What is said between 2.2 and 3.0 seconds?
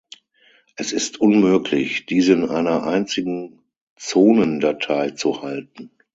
in einer